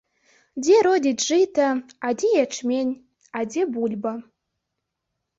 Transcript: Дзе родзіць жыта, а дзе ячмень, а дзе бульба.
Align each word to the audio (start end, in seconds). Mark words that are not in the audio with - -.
Дзе 0.67 0.77
родзіць 0.85 1.25
жыта, 1.25 1.67
а 2.07 2.13
дзе 2.21 2.31
ячмень, 2.45 2.93
а 3.41 3.43
дзе 3.49 3.61
бульба. 3.77 4.13